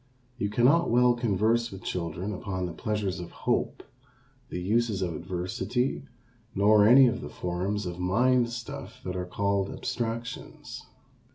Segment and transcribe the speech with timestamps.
[0.39, 3.83] You cannot well converse with children upon the pleasures of hope,
[4.49, 6.05] the uses of adversity,
[6.55, 10.87] nor any of the forms of mind stuff that are called abstractions.